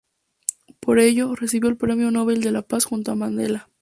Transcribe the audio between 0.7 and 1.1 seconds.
Por